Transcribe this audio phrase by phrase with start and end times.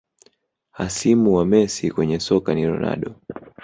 [0.71, 3.15] Hasimu wa Messi kwenye soka ni Ronaldo